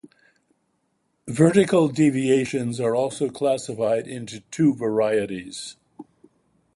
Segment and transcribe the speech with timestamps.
[1.27, 5.75] Vertical deviations are also classified into two varieties.